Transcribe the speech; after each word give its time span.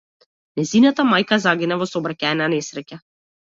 Нејзината 0.59 1.05
мајка 1.09 1.39
загина 1.45 1.79
во 1.83 1.89
сообраќајна 1.93 2.51
несреќа. 2.57 3.03